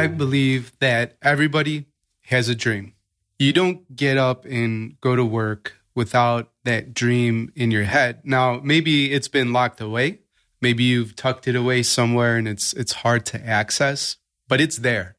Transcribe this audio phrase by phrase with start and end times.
[0.00, 1.84] I believe that everybody
[2.22, 2.94] has a dream.
[3.38, 8.22] You don't get up and go to work without that dream in your head.
[8.24, 10.20] Now, maybe it's been locked away.
[10.62, 14.16] Maybe you've tucked it away somewhere and it's it's hard to access,
[14.48, 15.16] but it's there.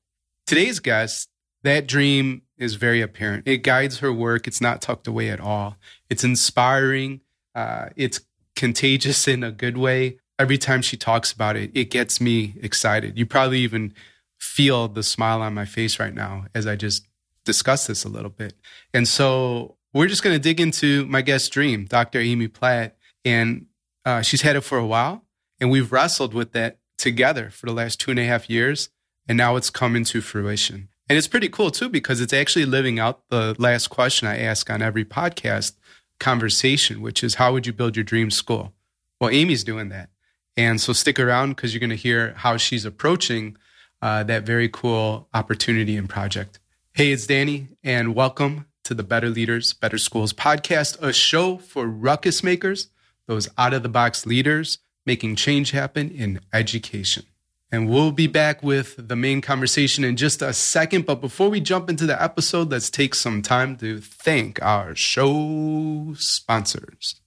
[0.47, 1.29] Today's guest,
[1.61, 3.47] that dream is very apparent.
[3.47, 4.47] It guides her work.
[4.47, 5.77] It's not tucked away at all.
[6.09, 7.21] It's inspiring.
[7.53, 8.21] Uh, it's
[8.55, 10.17] contagious in a good way.
[10.39, 13.19] Every time she talks about it, it gets me excited.
[13.19, 13.93] You probably even
[14.41, 17.07] feel the smile on my face right now as I just
[17.45, 18.55] discuss this a little bit.
[18.91, 22.19] And so we're just going to dig into my guest dream, Dr.
[22.19, 22.97] Amy Platt.
[23.23, 23.67] And
[24.03, 25.23] uh, she's had it for a while,
[25.59, 28.89] and we've wrestled with that together for the last two and a half years.
[29.27, 30.89] And now it's coming to fruition.
[31.07, 34.71] And it's pretty cool too, because it's actually living out the last question I ask
[34.71, 35.73] on every podcast
[36.19, 38.73] conversation, which is how would you build your dream school?
[39.19, 40.09] Well, Amy's doing that.
[40.57, 43.55] And so stick around because you're going to hear how she's approaching
[44.01, 46.59] uh, that very cool opportunity and project.
[46.93, 51.87] Hey, it's Danny, and welcome to the Better Leaders, Better Schools podcast, a show for
[51.87, 52.89] ruckus makers,
[53.27, 57.23] those out of the box leaders making change happen in education.
[57.71, 61.05] And we'll be back with the main conversation in just a second.
[61.05, 66.13] But before we jump into the episode, let's take some time to thank our show
[66.17, 67.21] sponsors.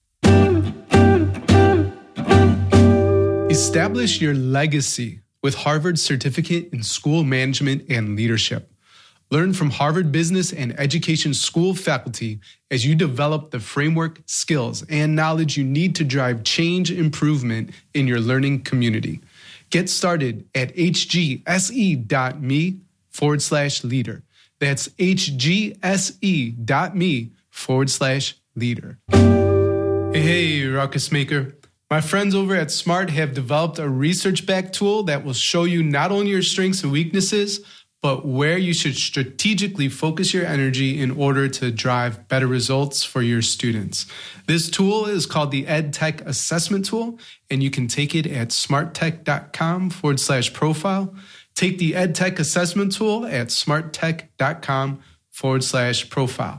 [3.48, 8.72] Establish your legacy with Harvard's certificate in school management and leadership.
[9.30, 15.14] Learn from Harvard Business and Education School faculty as you develop the framework, skills, and
[15.14, 19.20] knowledge you need to drive change improvement in your learning community.
[19.68, 21.42] Get started at hgse.me
[23.10, 24.22] forward slash leader.
[24.60, 25.82] That's hgse.me
[27.50, 28.98] forward slash leader.
[29.10, 31.54] Hey, hey, Ruckus Maker.
[31.90, 35.82] My friends over at Smart have developed a research backed tool that will show you
[35.82, 37.60] not only your strengths and weaknesses,
[38.04, 43.22] but where you should strategically focus your energy in order to drive better results for
[43.22, 44.04] your students.
[44.46, 47.18] This tool is called the EdTech Assessment Tool,
[47.48, 51.14] and you can take it at smarttech.com forward slash profile.
[51.54, 56.58] Take the EdTech Assessment Tool at smarttech.com forward slash profile.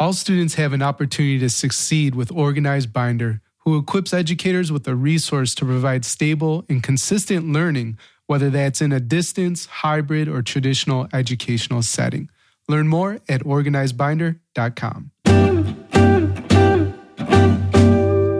[0.00, 4.94] All students have an opportunity to succeed with Organized Binder, who equips educators with a
[4.94, 11.06] resource to provide stable and consistent learning whether that's in a distance, hybrid, or traditional
[11.12, 12.30] educational setting.
[12.66, 15.10] Learn more at organizedbinder.com.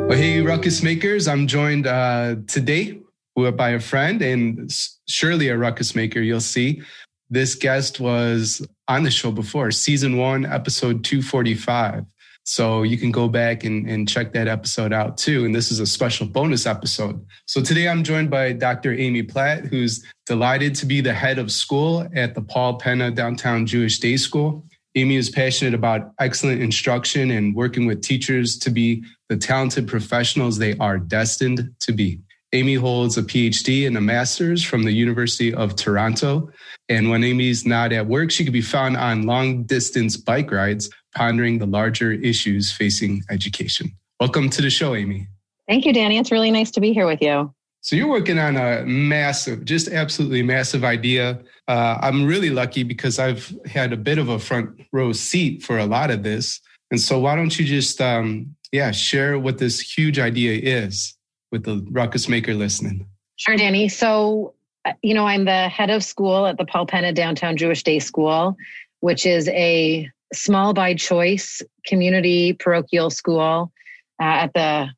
[0.08, 1.28] Well, hey, Ruckus Makers.
[1.28, 3.02] I'm joined uh, today
[3.36, 4.74] by a friend and
[5.06, 6.80] surely a Ruckus Maker, you'll see.
[7.28, 12.04] This guest was on the show before, season one, episode 245.
[12.42, 15.44] So you can go back and, and check that episode out too.
[15.44, 17.24] And this is a special bonus episode.
[17.46, 18.92] So today I'm joined by Dr.
[18.92, 23.64] Amy Platt, who's delighted to be the head of school at the Paul Penna Downtown
[23.64, 24.64] Jewish Day School.
[24.96, 30.58] Amy is passionate about excellent instruction and working with teachers to be the talented professionals
[30.58, 32.18] they are destined to be.
[32.52, 36.50] Amy holds a PhD and a master's from the University of Toronto.
[36.88, 40.90] And when Amy's not at work, she can be found on long distance bike rides
[41.14, 43.92] pondering the larger issues facing education.
[44.18, 45.28] Welcome to the show, Amy.
[45.68, 46.18] Thank you, Danny.
[46.18, 47.54] It's really nice to be here with you.
[47.82, 51.40] So, you're working on a massive, just absolutely massive idea.
[51.68, 55.78] Uh, I'm really lucky because I've had a bit of a front row seat for
[55.78, 56.60] a lot of this.
[56.90, 61.16] And so, why don't you just, um, yeah, share what this huge idea is
[61.50, 63.06] with the ruckus maker listening?
[63.36, 63.88] Sure, Danny.
[63.88, 67.82] So, uh, you know, I'm the head of school at the Paul Penna Downtown Jewish
[67.82, 68.56] Day School,
[69.00, 73.72] which is a small by choice community parochial school
[74.20, 74.88] uh, at the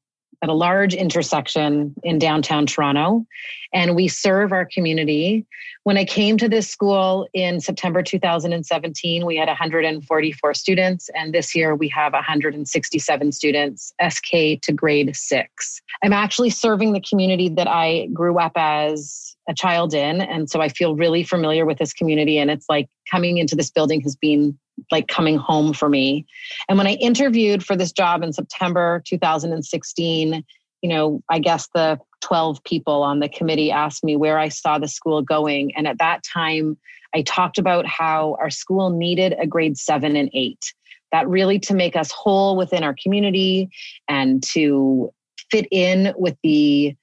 [0.42, 3.25] at a large intersection in downtown Toronto
[3.72, 5.47] and we serve our community.
[5.84, 11.54] When I came to this school in September 2017, we had 144 students, and this
[11.54, 15.81] year we have 167 students, SK to grade six.
[16.04, 20.20] I'm actually serving the community that I grew up as a child in.
[20.20, 22.38] And so I feel really familiar with this community.
[22.38, 24.56] And it's like coming into this building has been
[24.90, 26.26] like coming home for me.
[26.69, 30.44] And when I interviewed for this job in September 2016,
[30.82, 34.78] you know, I guess the 12 people on the committee asked me where I saw
[34.78, 35.74] the school going.
[35.76, 36.76] And at that time,
[37.14, 40.72] I talked about how our school needed a grade seven and eight.
[41.12, 43.70] That really to make us whole within our community
[44.08, 45.12] and to
[45.50, 46.96] fit in with the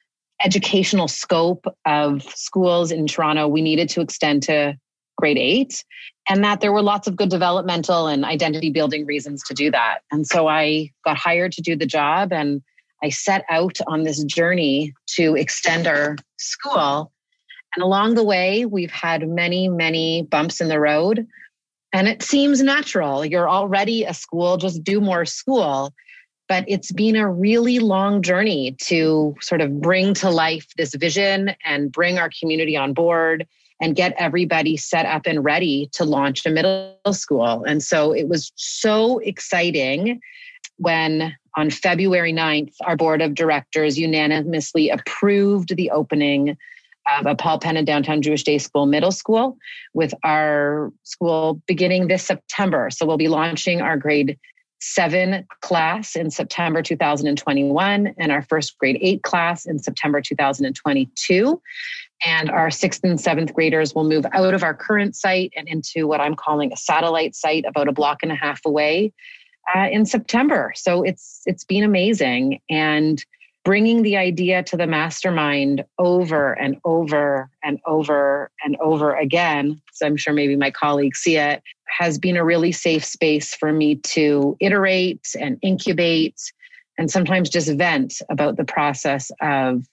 [0.43, 4.77] educational scope of schools in Toronto, we needed to extend to
[5.19, 5.83] grade eight
[6.29, 9.99] and that there were lots of good developmental and identity building reasons to do that.
[10.11, 12.61] And so I got hired to do the job and
[13.03, 17.11] I set out on this journey to extend our school.
[17.75, 21.25] And along the way, we've had many, many bumps in the road.
[21.93, 23.25] And it seems natural.
[23.25, 25.93] You're already a school, just do more school.
[26.47, 31.55] But it's been a really long journey to sort of bring to life this vision
[31.63, 33.47] and bring our community on board
[33.81, 37.63] and get everybody set up and ready to launch a middle school.
[37.65, 40.19] And so it was so exciting
[40.77, 46.57] when on February 9th, our board of directors unanimously approved the opening
[47.17, 49.57] of a Paul Penna Downtown Jewish Day School Middle School
[49.93, 52.89] with our school beginning this September.
[52.91, 54.37] So we'll be launching our grade
[54.81, 61.61] seven class in September 2021 and our first grade eight class in September 2022.
[62.25, 66.07] And our sixth and seventh graders will move out of our current site and into
[66.07, 69.13] what I'm calling a satellite site about a block and a half away
[69.73, 70.73] uh, in September.
[70.75, 73.23] So it's it's been amazing and
[73.65, 79.81] bringing the idea to the mastermind over and over and over and over again.
[79.93, 81.61] So I'm sure maybe my colleagues see it
[81.97, 86.39] has been a really safe space for me to iterate and incubate
[86.97, 89.85] and sometimes just vent about the process of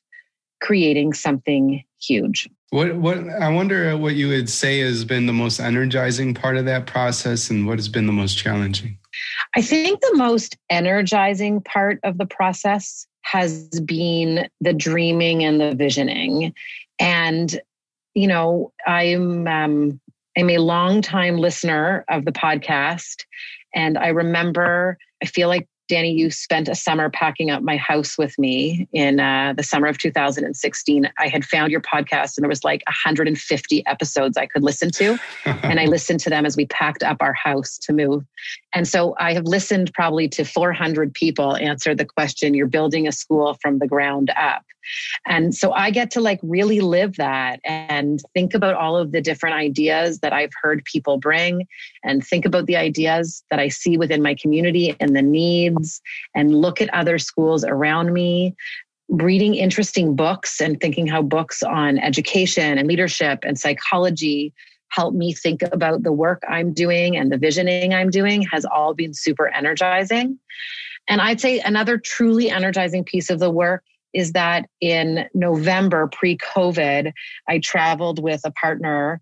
[0.61, 2.49] creating something huge.
[2.71, 6.65] What what I wonder what you would say has been the most energizing part of
[6.65, 8.99] that process and what has been the most challenging?
[9.55, 15.75] I think the most energizing part of the process has been the dreaming and the
[15.75, 16.55] visioning.
[16.99, 17.61] And,
[18.15, 20.01] you know, I'm um,
[20.37, 23.25] I'm a long time listener of the podcast.
[23.75, 28.19] And I remember, I feel like Danny, you spent a summer packing up my house
[28.19, 31.09] with me in uh, the summer of 2016.
[31.19, 35.19] I had found your podcast and there was like 150 episodes I could listen to.
[35.45, 38.25] and I listened to them as we packed up our house to move.
[38.73, 43.13] And so I have listened probably to 400 people answer the question You're building a
[43.13, 44.65] school from the ground up.
[45.27, 49.21] And so I get to like really live that and think about all of the
[49.21, 51.67] different ideas that I've heard people bring
[52.03, 56.01] and think about the ideas that I see within my community and the needs
[56.35, 58.55] and look at other schools around me
[59.09, 64.53] reading interesting books and thinking how books on education and leadership and psychology
[64.89, 68.95] help me think about the work I'm doing and the visioning I'm doing has all
[68.95, 70.39] been super energizing.
[71.09, 76.37] And I'd say another truly energizing piece of the work is that in November, pre
[76.37, 77.13] COVID,
[77.49, 79.21] I traveled with a partner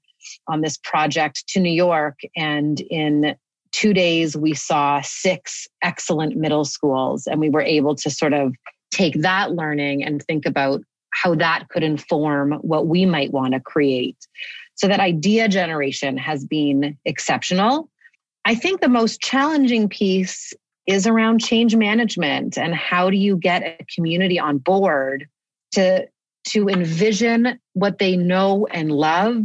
[0.49, 2.19] on this project to New York.
[2.37, 3.37] And in
[3.73, 7.27] two days, we saw six excellent middle schools.
[7.27, 8.55] And we were able to sort of
[8.91, 13.61] take that learning and think about how that could inform what we might want to
[13.61, 14.17] create.
[14.77, 17.89] So that idea generation has been exceptional.
[18.45, 20.53] I think the most challenging piece
[20.87, 25.27] is around change management and how do you get a community on board
[25.73, 26.07] to
[26.49, 29.43] to envision what they know and love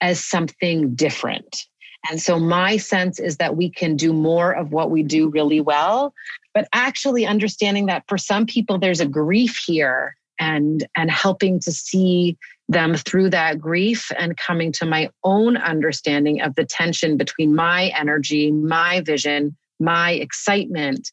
[0.00, 1.64] as something different.
[2.10, 5.60] And so my sense is that we can do more of what we do really
[5.60, 6.12] well,
[6.52, 11.70] but actually understanding that for some people there's a grief here and and helping to
[11.70, 12.36] see
[12.68, 17.92] them through that grief and coming to my own understanding of the tension between my
[17.98, 21.10] energy, my vision, my excitement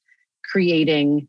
[0.49, 1.27] creating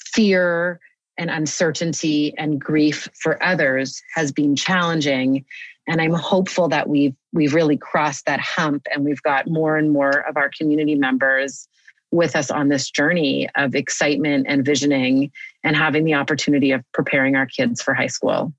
[0.00, 0.80] fear
[1.18, 5.44] and uncertainty and grief for others has been challenging.
[5.86, 9.90] And i'm hopeful that we've we've really crossed that hump and we've got more and
[9.90, 11.68] more of our community members
[12.10, 15.30] with us on this journey of excitement and visioning
[15.62, 18.52] and having the opportunity of preparing our kids for high school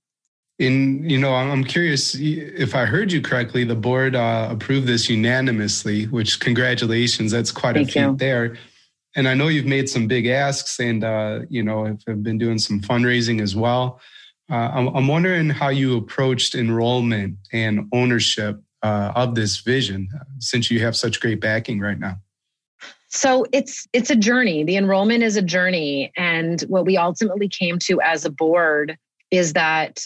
[0.59, 5.09] in you know i'm curious if i heard you correctly the board uh, approved this
[5.09, 8.15] unanimously which congratulations that's quite Thank a feat you.
[8.17, 8.57] there.
[9.15, 12.59] And i know you've made some big asks and uh, you know have been doing
[12.59, 13.99] some fundraising as well.
[14.51, 20.71] Uh, I'm, I'm, wondering how you approached enrollment and ownership uh, of this vision since
[20.71, 22.17] you have such great backing right now.
[23.09, 24.63] So it's it's a journey.
[24.63, 26.11] The enrollment is a journey.
[26.17, 28.97] And what we ultimately came to as a board
[29.31, 29.99] is that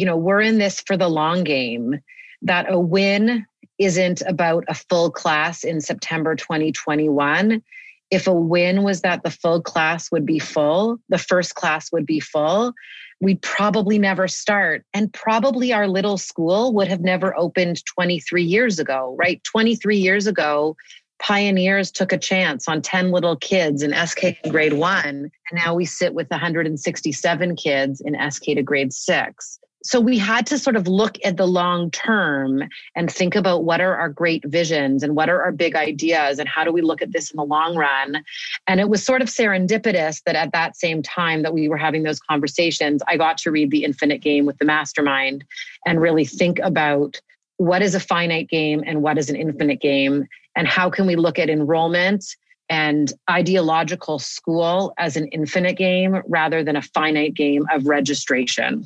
[0.00, 2.00] you know, we're in this for the long game,
[2.40, 3.44] that a win
[3.78, 7.62] isn't about a full class in September 2021.
[8.10, 12.06] If a win was that the full class would be full, the first class would
[12.06, 12.72] be full,
[13.20, 14.86] we'd probably never start.
[14.94, 19.44] And probably our little school would have never opened 23 years ago, right?
[19.44, 20.78] 23 years ago,
[21.18, 25.30] pioneers took a chance on 10 little kids in SK grade one.
[25.50, 29.60] And now we sit with 167 kids in SK to grade six.
[29.82, 32.62] So we had to sort of look at the long term
[32.94, 36.48] and think about what are our great visions and what are our big ideas and
[36.48, 38.22] how do we look at this in the long run.
[38.66, 42.02] And it was sort of serendipitous that at that same time that we were having
[42.02, 45.44] those conversations i got to read the infinite game with the mastermind
[45.86, 47.20] and really think about
[47.56, 51.16] what is a finite game and what is an infinite game and how can we
[51.16, 52.24] look at enrollment
[52.68, 58.84] and ideological school as an infinite game rather than a finite game of registration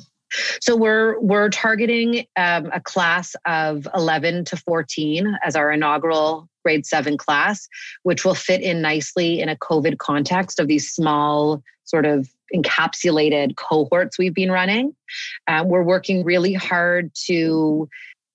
[0.61, 6.85] so we're we're targeting um, a class of 11 to 14 as our inaugural grade
[6.85, 7.67] 7 class
[8.03, 13.55] which will fit in nicely in a covid context of these small sort of encapsulated
[13.55, 14.95] cohorts we've been running.
[15.47, 17.87] Uh, we're working really hard to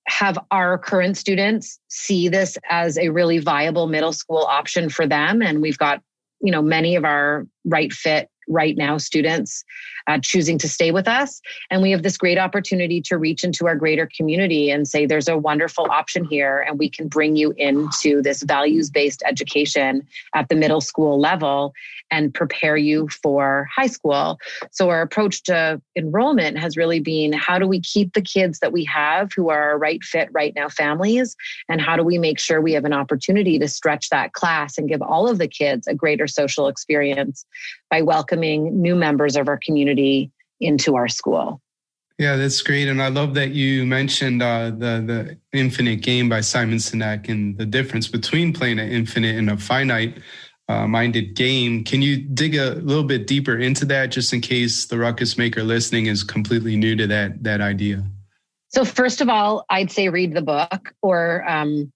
[0.07, 5.43] have our current students see this as a really viable middle school option for them
[5.43, 6.03] and we've got
[6.41, 9.65] you know many of our right fit right now students
[10.07, 11.41] uh, choosing to stay with us.
[11.71, 15.29] And we have this great opportunity to reach into our greater community and say, there's
[15.29, 20.49] a wonderful option here, and we can bring you into this values based education at
[20.49, 21.73] the middle school level
[22.11, 24.39] and prepare you for high school.
[24.73, 28.73] So, our approach to enrollment has really been how do we keep the kids that
[28.73, 31.37] we have who are our right fit right now families?
[31.69, 34.89] And how do we make sure we have an opportunity to stretch that class and
[34.89, 37.45] give all of the kids a greater social experience
[37.91, 41.61] by welcoming new members of our community into our school?
[42.19, 46.43] Yeah, that's great, and I love that you mentioned uh, the the Infinite Game by
[46.43, 50.19] Simon Sinek and the difference between playing an infinite and a finite
[50.69, 51.83] uh, minded game.
[51.83, 55.63] Can you dig a little bit deeper into that, just in case the ruckus maker
[55.63, 58.05] listening is completely new to that that idea?
[58.69, 61.91] So first of all, I'd say read the book or um,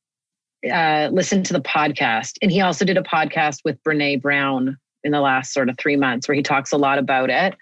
[0.71, 2.39] uh, listen to the podcast.
[2.43, 5.97] And he also did a podcast with Brene Brown in the last sort of three
[5.97, 7.55] months where he talks a lot about it.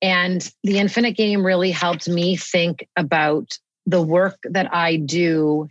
[0.00, 5.68] And the Infinite Game really helped me think about the work that I do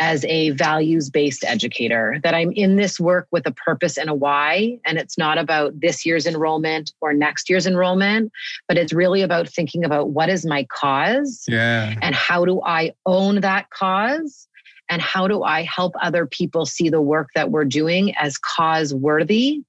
[0.00, 4.14] as a values based educator, that I'm in this work with a purpose and a
[4.14, 4.78] why.
[4.84, 8.32] And it's not about this year's enrollment or next year's enrollment,
[8.66, 11.94] but it's really about thinking about what is my cause yeah.
[12.02, 14.48] and how do I own that cause
[14.88, 18.94] and how do I help other people see the work that we're doing as cause
[18.94, 19.62] worthy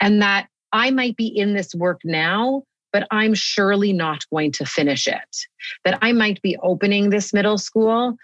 [0.00, 4.66] and that I might be in this work now, but I'm surely not going to
[4.66, 5.36] finish it.
[5.84, 8.16] That I might be opening this middle school,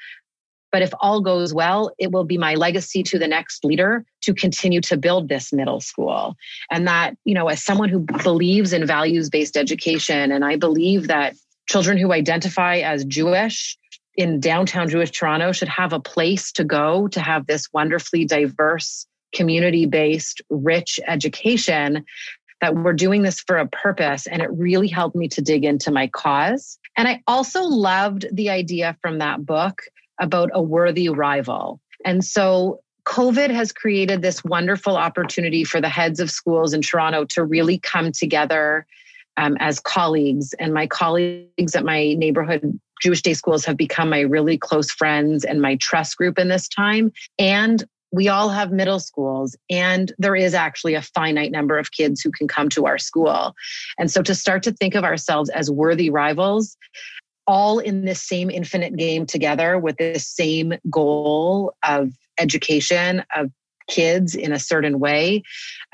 [0.71, 4.35] but if all goes well, it will be my legacy to the next leader to
[4.35, 6.37] continue to build this middle school.
[6.71, 11.09] And that, you know, as someone who believes in values based education, and I believe
[11.09, 11.35] that
[11.68, 13.76] children who identify as Jewish
[14.19, 19.07] in downtown Jewish Toronto should have a place to go to have this wonderfully diverse,
[19.33, 22.05] community based, rich education.
[22.61, 24.27] That we're doing this for a purpose.
[24.27, 26.77] And it really helped me to dig into my cause.
[26.97, 29.83] And I also loved the idea from that book
[30.21, 31.81] about a worthy rival.
[32.05, 37.25] And so COVID has created this wonderful opportunity for the heads of schools in Toronto
[37.27, 38.85] to really come together
[39.37, 40.53] um, as colleagues.
[40.55, 45.45] And my colleagues at my neighborhood Jewish day schools have become my really close friends
[45.45, 47.12] and my trust group in this time.
[47.38, 52.23] And we all have middle schools, and there is actually a finite number of kids
[52.23, 53.55] who can come to our school.
[53.99, 56.76] And so to start to think of ourselves as worthy rivals
[57.47, 63.50] all in this same infinite game together with this same goal of education of
[63.88, 65.43] kids in a certain way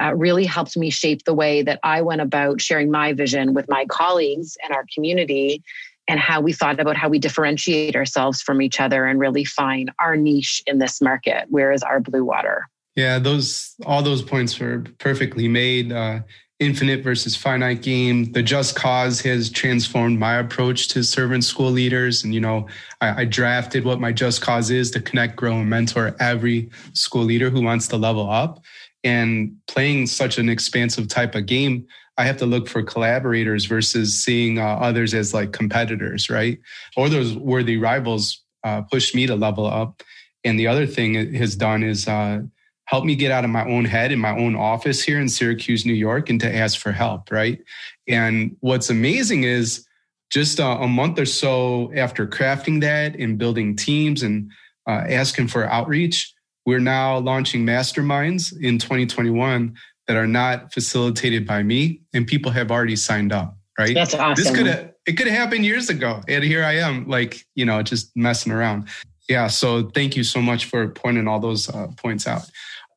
[0.02, 3.68] uh, really helped me shape the way that I went about sharing my vision with
[3.68, 5.62] my colleagues and our community
[6.08, 9.90] and how we thought about how we differentiate ourselves from each other and really find
[9.98, 11.46] our niche in this market.
[11.48, 12.68] Where is our blue water?
[12.94, 15.92] Yeah, those all those points were perfectly made.
[15.92, 16.20] Uh,
[16.60, 18.30] infinite versus finite game.
[18.32, 22.22] The just cause has transformed my approach to serving school leaders.
[22.22, 22.68] And, you know,
[23.00, 27.24] I, I, drafted what my just cause is to connect, grow, and mentor every school
[27.24, 28.62] leader who wants to level up.
[29.02, 34.22] And playing such an expansive type of game, I have to look for collaborators versus
[34.22, 36.58] seeing uh, others as like competitors, right?
[36.96, 40.02] Or those worthy rivals uh, push me to level up.
[40.44, 42.42] And the other thing it has done is uh,
[42.86, 45.84] help me get out of my own head in my own office here in Syracuse,
[45.84, 47.60] New York, and to ask for help, right?
[48.06, 49.86] And what's amazing is
[50.30, 54.50] just a, a month or so after crafting that and building teams and
[54.86, 56.32] uh, asking for outreach,
[56.66, 59.74] we're now launching masterminds in 2021
[60.06, 63.56] that are not facilitated by me, and people have already signed up.
[63.78, 63.94] Right?
[63.94, 64.42] That's awesome.
[64.42, 67.64] This could have it could have happened years ago, and here I am, like you
[67.64, 68.88] know, just messing around.
[69.28, 69.46] Yeah.
[69.48, 72.42] So thank you so much for pointing all those uh, points out.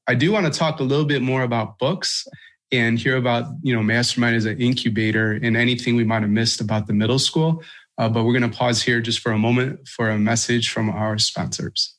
[0.07, 2.27] I do want to talk a little bit more about books
[2.71, 6.59] and hear about, you know, Mastermind as an incubator and anything we might have missed
[6.61, 7.63] about the middle school.
[7.97, 10.89] Uh, but we're going to pause here just for a moment for a message from
[10.89, 11.95] our sponsors.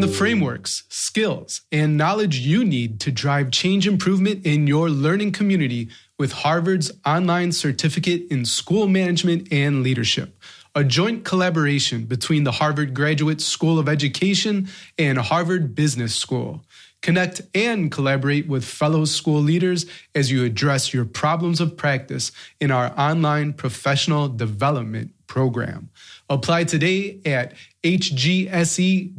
[0.00, 5.90] The frameworks, skills, and knowledge you need to drive change improvement in your learning community
[6.18, 10.38] with Harvard's online certificate in school management and leadership,
[10.74, 16.64] a joint collaboration between the Harvard Graduate School of Education and Harvard Business School.
[17.02, 22.70] Connect and collaborate with fellow school leaders as you address your problems of practice in
[22.70, 25.90] our online professional development program.
[26.30, 29.16] Apply today at hgse.me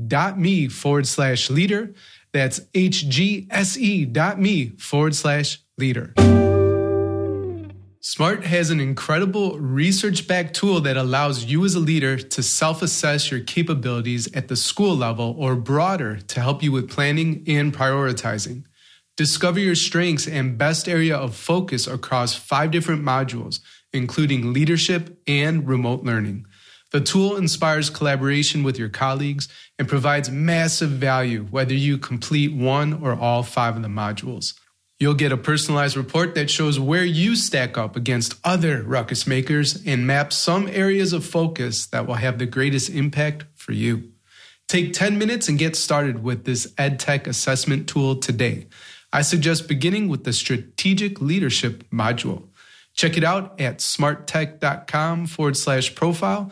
[0.70, 1.94] forward slash leader.
[2.32, 6.14] That's hgse.me forward slash leader.
[8.00, 12.82] Smart has an incredible research backed tool that allows you as a leader to self
[12.82, 17.74] assess your capabilities at the school level or broader to help you with planning and
[17.74, 18.64] prioritizing.
[19.18, 23.60] Discover your strengths and best area of focus across five different modules,
[23.92, 26.46] including leadership and remote learning.
[26.92, 29.48] The tool inspires collaboration with your colleagues
[29.80, 34.54] and provides massive value whether you complete one or all five of the modules.
[35.00, 39.82] You'll get a personalized report that shows where you stack up against other ruckus makers
[39.86, 44.12] and maps some areas of focus that will have the greatest impact for you.
[44.68, 48.68] Take 10 minutes and get started with this EdTech assessment tool today.
[49.12, 52.50] I suggest beginning with the Strategic Leadership module.
[52.94, 56.52] Check it out at smarttech.com forward slash profile.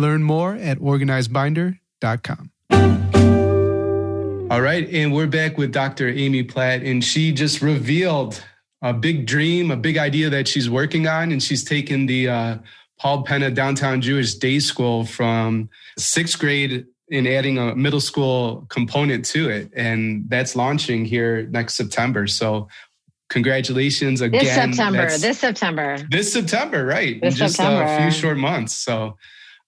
[0.00, 2.50] Learn more at organizedbinder.com.
[4.50, 4.88] All right.
[4.88, 6.08] And we're back with Dr.
[6.08, 8.42] Amy Platt, and she just revealed
[8.80, 11.32] a big dream, a big idea that she's working on.
[11.32, 12.58] And she's taken the uh,
[12.98, 19.26] Paul Penna Downtown Jewish Day School from sixth grade and adding a middle school component
[19.26, 19.70] to it.
[19.76, 22.26] And that's launching here next September.
[22.26, 22.68] So
[23.28, 24.42] congratulations again.
[24.42, 25.18] This September.
[25.18, 25.98] This September.
[26.10, 27.20] This September, right.
[27.20, 27.82] This in just September.
[27.82, 28.74] a few short months.
[28.74, 29.18] So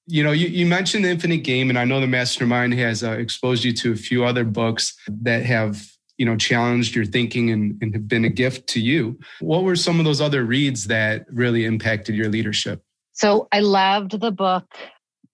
[0.07, 3.13] you know, you, you mentioned the Infinite Game, and I know the Mastermind has uh,
[3.13, 5.83] exposed you to a few other books that have,
[6.19, 9.19] you know, challenged your thinking and, and have been a gift to you.
[9.41, 12.83] What were some of those other reads that really impacted your leadership?
[13.13, 14.65] So I loved the book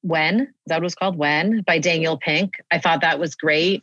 [0.02, 1.16] when that was called?
[1.16, 2.54] When by Daniel Pink.
[2.70, 3.82] I thought that was great.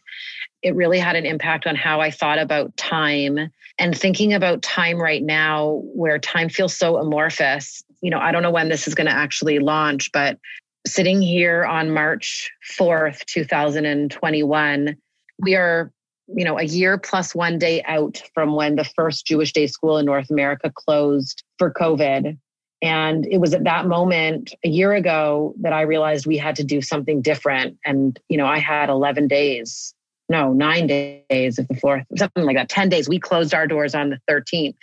[0.61, 5.01] It really had an impact on how I thought about time and thinking about time
[5.01, 7.83] right now, where time feels so amorphous.
[8.01, 10.39] You know, I don't know when this is going to actually launch, but
[10.87, 14.95] sitting here on March 4th, 2021,
[15.39, 15.91] we are,
[16.27, 19.97] you know, a year plus one day out from when the first Jewish day school
[19.97, 22.37] in North America closed for COVID.
[22.81, 26.63] And it was at that moment a year ago that I realized we had to
[26.63, 27.77] do something different.
[27.85, 29.93] And, you know, I had 11 days,
[30.29, 33.09] no, nine days of the fourth, something like that, 10 days.
[33.09, 34.75] We closed our doors on the 13th.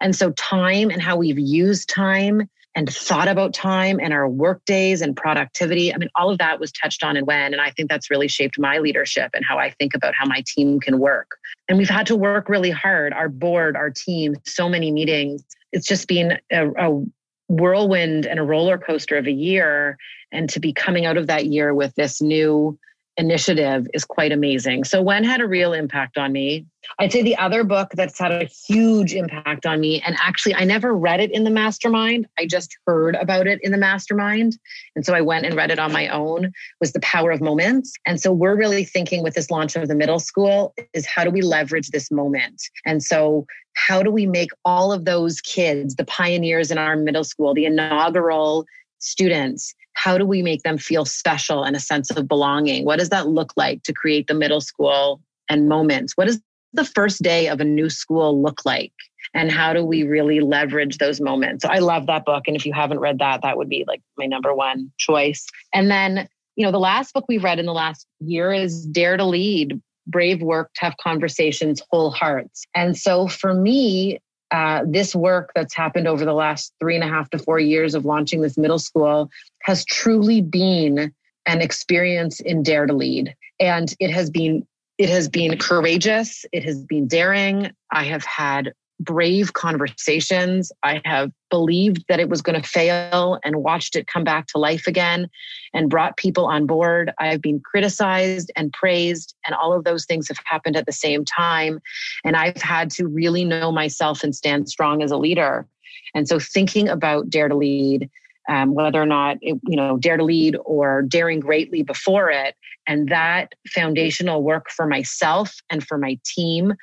[0.00, 4.64] And so time and how we've used time and thought about time and our work
[4.64, 5.92] days and productivity.
[5.92, 7.52] I mean, all of that was touched on and when.
[7.52, 10.42] And I think that's really shaped my leadership and how I think about how my
[10.46, 11.36] team can work.
[11.68, 15.44] And we've had to work really hard, our board, our team, so many meetings.
[15.72, 17.04] It's just been a, a
[17.48, 19.98] whirlwind and a roller coaster of a year.
[20.32, 22.78] And to be coming out of that year with this new
[23.18, 24.84] initiative is quite amazing.
[24.84, 26.66] So, when had a real impact on me?
[26.98, 30.64] I'd say the other book that's had a huge impact on me, and actually, I
[30.64, 32.26] never read it in the mastermind.
[32.38, 34.58] I just heard about it in the mastermind.
[34.94, 37.92] And so I went and read it on my own, was The Power of Moments.
[38.06, 41.30] And so we're really thinking with this launch of the middle school is how do
[41.30, 42.62] we leverage this moment?
[42.86, 47.24] And so, how do we make all of those kids, the pioneers in our middle
[47.24, 48.66] school, the inaugural
[48.98, 52.84] students, how do we make them feel special and a sense of belonging?
[52.84, 56.16] What does that look like to create the middle school and moments?
[56.16, 56.40] What does
[56.72, 58.92] the first day of a new school look like?
[59.34, 61.62] And how do we really leverage those moments?
[61.62, 62.44] So I love that book.
[62.46, 65.46] And if you haven't read that, that would be like my number one choice.
[65.72, 69.16] And then, you know, the last book we've read in the last year is Dare
[69.16, 72.64] to Lead Brave Work, Tough Conversations, Whole Hearts.
[72.74, 77.08] And so for me, uh, this work that's happened over the last three and a
[77.08, 79.30] half to four years of launching this middle school
[79.62, 81.12] has truly been
[81.46, 83.34] an experience in Dare to Lead.
[83.58, 84.66] And it has been
[85.02, 87.72] it has been courageous, it has been daring.
[87.90, 90.70] I have had brave conversations.
[90.84, 94.58] I have believed that it was going to fail and watched it come back to
[94.58, 95.28] life again
[95.74, 97.12] and brought people on board.
[97.18, 101.24] I've been criticized and praised, and all of those things have happened at the same
[101.24, 101.80] time.
[102.24, 105.66] And I've had to really know myself and stand strong as a leader.
[106.14, 108.08] And so, thinking about Dare to Lead
[108.48, 112.54] um, whether or not it, you know dare to lead or daring greatly before it.
[112.86, 116.74] And that foundational work for myself and for my team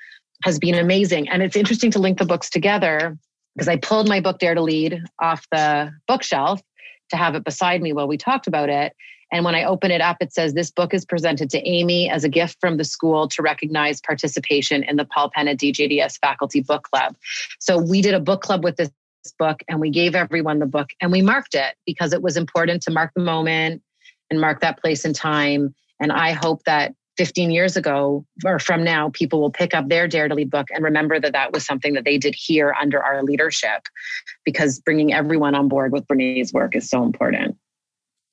[0.43, 1.28] has been amazing.
[1.28, 3.17] And it's interesting to link the books together
[3.56, 6.62] because i pulled my book dare to lead off the bookshelf
[7.10, 8.93] to have it beside me while we talked about it.
[9.32, 12.24] And when I open it up, it says this book is presented to Amy as
[12.24, 16.84] a gift from the school to recognize participation in the Paul Penna DJDS Faculty Book
[16.84, 17.15] Club.
[17.60, 18.89] So we did a book club with this
[19.38, 22.82] book and we gave everyone the book and we marked it because it was important
[22.84, 23.82] to mark the moment
[24.29, 25.73] and mark that place and time.
[25.99, 30.08] And I hope that 15 years ago or from now, people will pick up their
[30.08, 33.03] Dare to Lead book and remember that that was something that they did here under
[33.03, 33.82] our leadership
[34.45, 37.58] because bringing everyone on board with Brene's work is so important.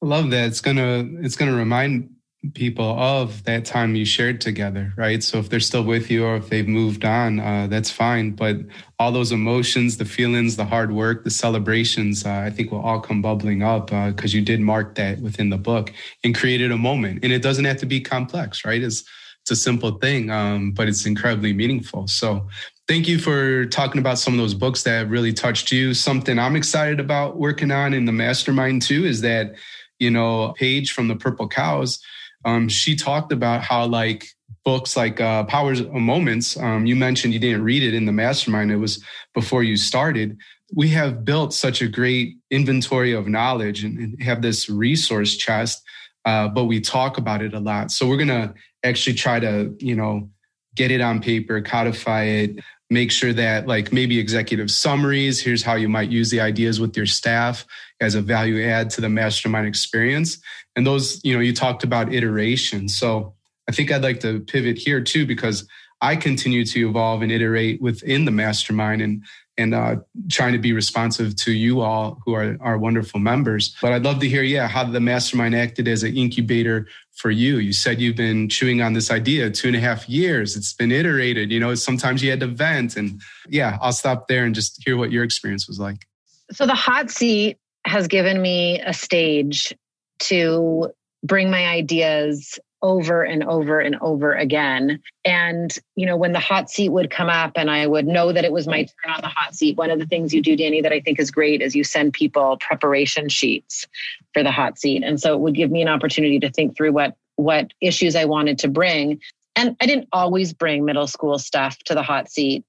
[0.03, 0.47] Love that.
[0.47, 2.11] It's gonna it's gonna remind
[2.55, 5.23] people of that time you shared together, right?
[5.23, 8.33] So if they're still with you or if they've moved on, uh, that's fine.
[8.33, 8.57] But
[8.99, 13.01] all those emotions, the feelings, the hard work, the celebrations, uh, I think will all
[13.01, 15.93] come bubbling up because uh, you did mark that within the book
[16.25, 17.21] and created a moment.
[17.23, 18.83] And it doesn't have to be complex, right?
[18.83, 19.05] It's
[19.43, 22.09] it's a simple thing, um, but it's incredibly meaningful.
[22.09, 22.49] So
[22.89, 25.95] thank you for talking about some of those books that really touched you.
[25.95, 29.55] Something I'm excited about working on in the mastermind too is that
[29.99, 32.01] you know, Paige from the Purple Cows
[32.47, 34.29] um, she talked about how like
[34.65, 38.13] books like uh, Powers of Moments, um, you mentioned you didn't read it in the
[38.13, 39.03] mastermind, it was
[39.35, 40.39] before you started.
[40.73, 45.83] We have built such a great inventory of knowledge and, and have this resource chest,
[46.25, 47.91] uh, but we talk about it a lot.
[47.91, 48.55] So we're going to
[48.85, 50.31] actually try to, you know,
[50.75, 55.75] get it on paper, codify it, make sure that like maybe executive summaries here's how
[55.75, 57.67] you might use the ideas with your staff
[58.01, 60.39] as a value add to the mastermind experience.
[60.77, 62.89] And those you know you talked about iteration.
[62.89, 63.35] So
[63.69, 65.67] i think i'd like to pivot here too because
[66.01, 69.03] i continue to evolve and iterate within the mastermind.
[69.03, 69.25] And
[69.59, 69.97] and uh,
[70.31, 73.75] trying to be responsive to you all who are our wonderful members.
[73.81, 77.59] But I'd love to hear, yeah, how the mastermind acted as an incubator for you.
[77.59, 80.57] You said you've been chewing on this idea two and a half years.
[80.57, 81.51] It's been iterated.
[81.51, 84.97] You know, sometimes you had to vent, and yeah, I'll stop there and just hear
[84.97, 86.07] what your experience was like.
[86.53, 89.75] So the hot seat has given me a stage
[90.19, 90.91] to
[91.23, 95.03] bring my ideas over and over and over again.
[95.25, 98.45] And, you know, when the hot seat would come up and I would know that
[98.45, 100.81] it was my turn on the hot seat, one of the things you do, Danny,
[100.83, 103.87] that I think is great is you send people preparation sheets
[104.33, 105.03] for the hot seat.
[105.03, 108.25] And so it would give me an opportunity to think through what what issues I
[108.25, 109.21] wanted to bring.
[109.57, 112.65] And I didn't always bring middle school stuff to the hot seat.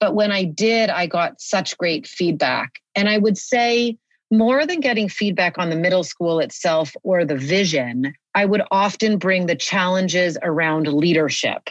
[0.00, 2.78] But when I did, I got such great feedback.
[2.94, 3.98] And I would say
[4.30, 9.18] more than getting feedback on the middle school itself or the vision, I would often
[9.18, 11.70] bring the challenges around leadership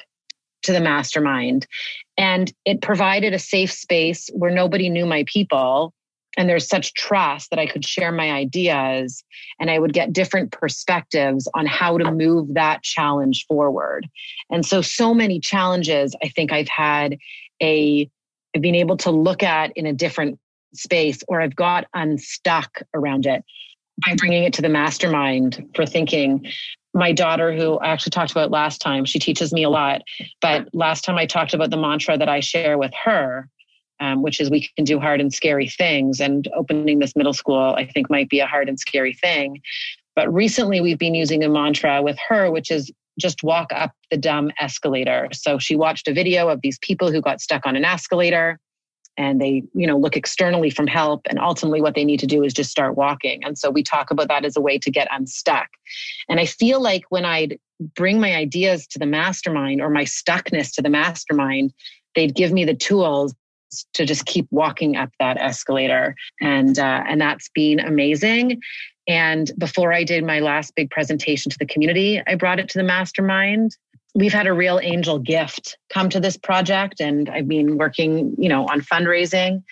[0.64, 1.66] to the mastermind.
[2.18, 5.94] And it provided a safe space where nobody knew my people.
[6.36, 9.24] And there's such trust that I could share my ideas
[9.62, 14.06] and I would get different perspectives on how to move that challenge forward.
[14.50, 17.18] And so, so many challenges I think I've had
[17.64, 18.10] a,
[18.54, 20.38] I've been able to look at in a different
[20.74, 23.46] space or I've got unstuck around it
[24.06, 26.46] by bringing it to the mastermind for thinking.
[26.94, 30.02] My daughter, who I actually talked about last time, she teaches me a lot.
[30.42, 33.50] But last time I talked about the mantra that I share with her,
[34.00, 36.20] um, which is we can do hard and scary things.
[36.20, 39.62] And opening this middle school, I think, might be a hard and scary thing.
[40.16, 44.18] But recently, we've been using a mantra with her, which is just walk up the
[44.18, 45.28] dumb escalator.
[45.34, 48.60] So she watched a video of these people who got stuck on an escalator
[49.18, 52.44] and they you know look externally from help and ultimately what they need to do
[52.44, 53.44] is just start walking.
[53.44, 55.70] And so we talk about that as a way to get unstuck.
[56.30, 57.60] And i feel like when i'd
[57.96, 61.74] bring my ideas to the mastermind or my stuckness to the mastermind
[62.16, 63.34] they'd give me the tools
[63.94, 66.16] to just keep walking up that escalator.
[66.42, 68.62] And uh, and that's been amazing.
[69.08, 72.78] And before i did my last big presentation to the community i brought it to
[72.78, 73.76] the mastermind
[74.18, 77.00] we've had a real angel gift come to this project.
[77.00, 79.64] And i've been working you know on fundraising.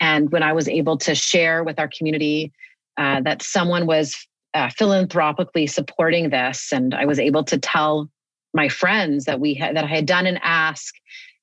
[0.00, 2.52] And when i was able to share with our community
[2.96, 4.16] uh, that someone was
[4.54, 8.10] uh, philanthropically supporting this and i was able to tell
[8.52, 10.94] my friends that we had that i had done an ask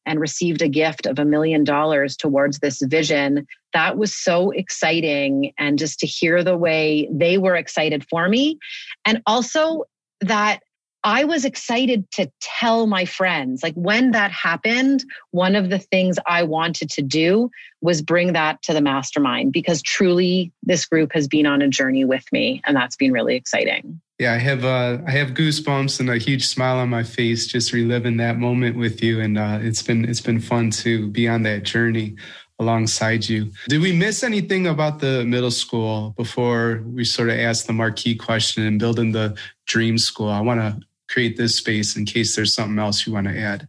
[0.06, 5.52] and received a gift of a million dollars towards this vision that was so exciting.
[5.60, 8.58] And just to hear the way they were excited for me
[9.06, 9.84] and also
[10.22, 10.62] that
[11.04, 13.64] I was excited to tell my friends.
[13.64, 17.50] Like when that happened, one of the things I wanted to do
[17.82, 22.04] was bring that to the mastermind because truly this group has been on a journey
[22.04, 24.02] with me and that's been really exciting.
[24.20, 27.72] Yeah, I have uh, I have goosebumps and a huge smile on my face just
[27.72, 31.44] reliving that moment with you, and uh, it's been it's been fun to be on
[31.44, 32.16] that journey
[32.60, 33.52] alongside you.
[33.68, 38.16] Did we miss anything about the middle school before we sort of ask the marquee
[38.16, 40.30] question and building the dream school?
[40.30, 43.68] I want to create this space in case there's something else you want to add.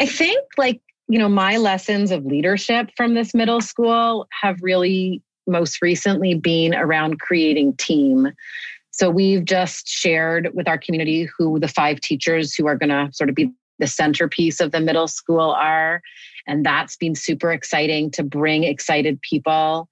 [0.00, 5.22] I think like you know my lessons of leadership from this middle school have really
[5.46, 8.32] most recently been around creating team
[8.98, 13.08] so we've just shared with our community who the five teachers who are going to
[13.12, 16.02] sort of be the centerpiece of the middle school are.
[16.48, 19.88] And that's been super exciting to bring excited people.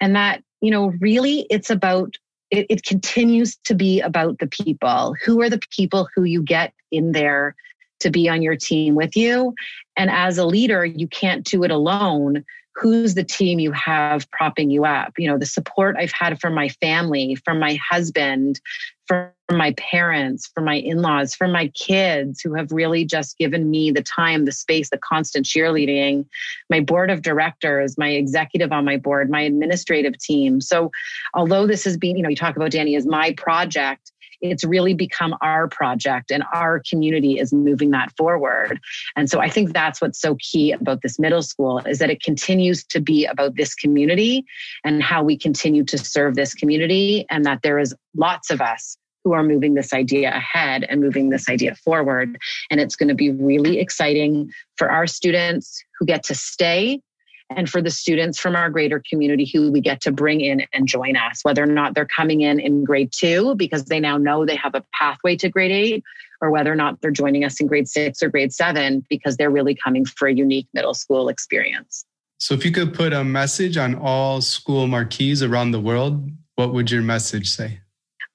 [0.00, 2.16] And that, you know, really it's about,
[2.50, 5.14] it, it continues to be about the people.
[5.24, 7.54] Who are the people who you get in there
[8.00, 9.54] to be on your team with you?
[9.96, 12.44] And as a leader, you can't do it alone
[12.78, 15.12] who's the team you have propping you up?
[15.18, 18.60] You know the support i've had from my family from my husband
[19.06, 23.90] from my parents from my in-laws from my kids who have really just given me
[23.90, 26.26] the time the space the constant cheerleading.
[26.70, 30.60] My board of directors my executive on my board my administrative team.
[30.60, 30.90] So
[31.34, 34.94] although this has been you know you talk about danny as my project it's really
[34.94, 38.78] become our project and our community is moving that forward.
[39.16, 42.22] And so I think that's what's so key about this middle school is that it
[42.22, 44.44] continues to be about this community
[44.84, 48.96] and how we continue to serve this community and that there is lots of us
[49.24, 52.38] who are moving this idea ahead and moving this idea forward.
[52.70, 57.00] And it's going to be really exciting for our students who get to stay
[57.50, 60.86] and for the students from our greater community who we get to bring in and
[60.86, 64.44] join us, whether or not they're coming in in grade two because they now know
[64.44, 66.04] they have a pathway to grade eight,
[66.40, 69.50] or whether or not they're joining us in grade six or grade seven because they're
[69.50, 72.04] really coming for a unique middle school experience.
[72.38, 76.72] So, if you could put a message on all school marquees around the world, what
[76.72, 77.80] would your message say?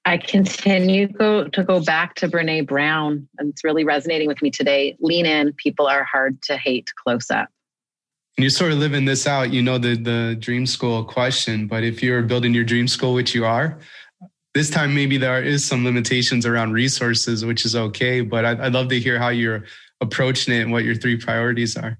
[0.06, 4.50] I continue go, to go back to Brene Brown, and it's really resonating with me
[4.50, 4.96] today.
[5.00, 7.48] Lean in, people are hard to hate close up
[8.36, 12.02] you're sort of living this out, you know, the, the dream school question, but if
[12.02, 13.78] you're building your dream school, which you are,
[14.54, 18.20] this time maybe there is some limitations around resources, which is okay.
[18.20, 19.64] But I'd, I'd love to hear how you're
[20.00, 21.98] approaching it and what your three priorities are.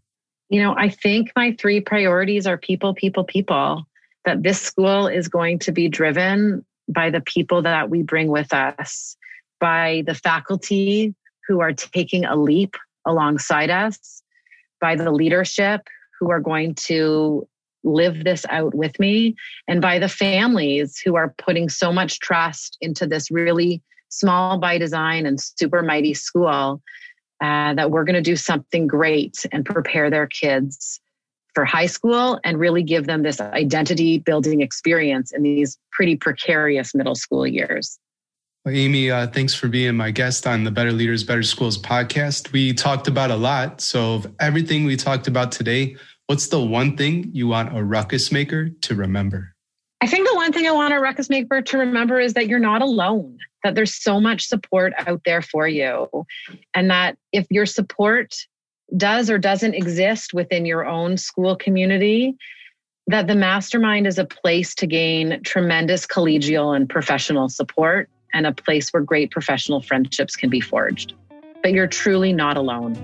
[0.50, 3.86] You know, I think my three priorities are people, people, people.
[4.24, 8.54] That this school is going to be driven by the people that we bring with
[8.54, 9.16] us,
[9.60, 11.14] by the faculty
[11.46, 14.22] who are taking a leap alongside us,
[14.80, 15.86] by the leadership
[16.24, 17.46] who are going to
[17.84, 19.36] live this out with me
[19.68, 24.78] and by the families who are putting so much trust into this really small by
[24.78, 26.80] design and super mighty school
[27.42, 30.98] uh, that we're going to do something great and prepare their kids
[31.54, 36.94] for high school and really give them this identity building experience in these pretty precarious
[36.94, 37.98] middle school years.
[38.64, 42.50] Well, Amy, uh, thanks for being my guest on the Better Leaders, Better Schools podcast.
[42.50, 43.82] We talked about a lot.
[43.82, 48.70] So, everything we talked about today, What's the one thing you want a ruckus maker
[48.70, 49.54] to remember?
[50.00, 52.58] I think the one thing I want a ruckus maker to remember is that you're
[52.58, 56.08] not alone, that there's so much support out there for you.
[56.72, 58.34] And that if your support
[58.96, 62.36] does or doesn't exist within your own school community,
[63.06, 68.52] that the mastermind is a place to gain tremendous collegial and professional support and a
[68.52, 71.12] place where great professional friendships can be forged.
[71.62, 72.94] But you're truly not alone.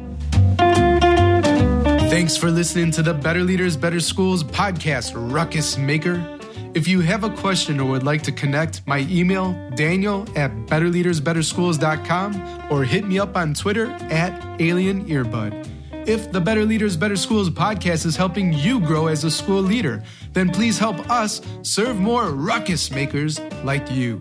[2.10, 6.40] Thanks for listening to the Better Leaders, Better Schools podcast, Ruckus Maker.
[6.74, 12.66] If you have a question or would like to connect, my email, daniel at betterleadersbetterschools.com
[12.68, 15.68] or hit me up on Twitter at Alien Earbud.
[16.08, 20.02] If the Better Leaders, Better Schools podcast is helping you grow as a school leader,
[20.32, 24.20] then please help us serve more ruckus makers like you.